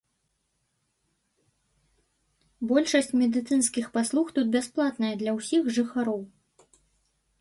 Большасць 2.71 3.13
медыцынскіх 3.21 3.93
паслуг 3.99 4.33
тут 4.39 4.45
бясплатная 4.57 5.15
для 5.21 5.31
ўсіх 5.41 5.63
жыхароў. 5.77 6.21